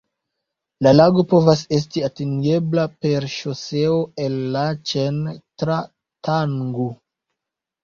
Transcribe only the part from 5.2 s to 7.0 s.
tra Thangu.